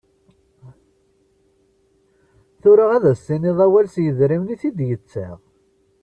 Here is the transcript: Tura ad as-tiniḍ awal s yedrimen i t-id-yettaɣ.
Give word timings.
Tura 2.61 2.85
ad 2.95 3.03
as-tiniḍ 3.11 3.57
awal 3.65 3.87
s 3.93 3.95
yedrimen 4.05 4.53
i 4.53 4.55
t-id-yettaɣ. 4.61 5.37